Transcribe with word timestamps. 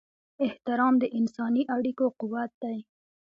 احترام 0.45 0.93
د 0.99 1.03
انساني 1.17 1.63
اړیکو 1.75 2.05
قوت 2.19 2.51
دی. 2.63 2.77